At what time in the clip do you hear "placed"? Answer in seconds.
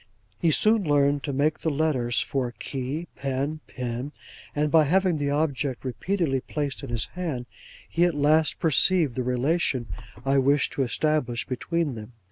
6.39-6.81